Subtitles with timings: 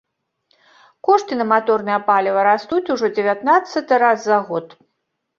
[1.07, 4.65] Кошты на маторнае паліва растуць ужо ў дзевятнаццаты раз за год.